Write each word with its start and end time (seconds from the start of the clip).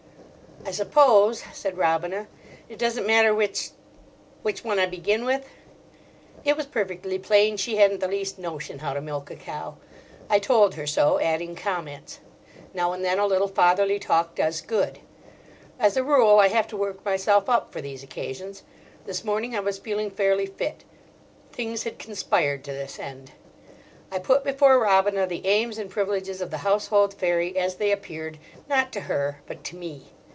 "I 0.63 0.69
suppose," 0.73 1.43
said 1.53 1.77
Robina, 1.77 2.27
"it 2.69 2.77
doesn't 2.77 3.07
matter 3.07 3.33
which—which 3.33 4.63
one 4.63 4.77
I 4.77 4.85
begin 4.85 5.25
with?" 5.25 5.45
It 6.45 6.55
was 6.55 6.67
perfectly 6.67 7.17
plain 7.17 7.57
she 7.57 7.77
hadn't 7.77 7.99
the 7.99 8.07
least 8.07 8.37
notion 8.37 8.79
how 8.79 8.93
to 8.93 9.01
milk 9.01 9.31
a 9.31 9.35
cow. 9.35 9.77
I 10.29 10.37
told 10.37 10.75
her 10.75 10.85
so, 10.85 11.19
adding 11.19 11.55
comments. 11.55 12.19
Now 12.75 12.93
and 12.93 13.03
then 13.03 13.17
a 13.17 13.25
little 13.25 13.47
fatherly 13.47 13.97
talk 13.97 14.35
does 14.35 14.61
good. 14.61 14.99
As 15.79 15.97
a 15.97 16.03
rule 16.03 16.37
I 16.39 16.47
have 16.49 16.67
to 16.67 16.77
work 16.77 17.03
myself 17.03 17.49
up 17.49 17.73
for 17.73 17.81
these 17.81 18.03
occasions. 18.03 18.61
This 19.05 19.25
morning 19.25 19.55
I 19.55 19.59
was 19.61 19.79
feeling 19.79 20.11
fairly 20.11 20.45
fit: 20.45 20.83
things 21.51 21.83
had 21.83 21.97
conspired 21.99 22.63
to 22.65 22.71
this 22.71 22.99
end. 22.99 23.31
I 24.11 24.19
put 24.19 24.43
before 24.43 24.79
Robina 24.79 25.25
the 25.25 25.45
aims 25.47 25.79
and 25.79 25.89
privileges 25.89 26.39
of 26.39 26.51
the 26.51 26.59
household 26.59 27.15
fairy 27.15 27.57
as 27.57 27.75
they 27.75 27.91
appeared, 27.91 28.37
not 28.69 28.93
to 28.93 29.01
her, 29.01 29.41
but 29.47 29.63
to 29.65 29.75
me. 29.75 30.13